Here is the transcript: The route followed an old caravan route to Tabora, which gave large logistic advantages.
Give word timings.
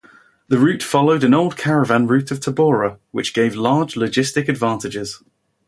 The 0.47 0.57
route 0.57 0.81
followed 0.81 1.23
an 1.23 1.35
old 1.35 1.57
caravan 1.57 2.07
route 2.07 2.25
to 2.29 2.33
Tabora, 2.33 2.97
which 3.11 3.35
gave 3.35 3.53
large 3.55 3.93
logistic 3.93 4.49
advantages. 4.49 5.21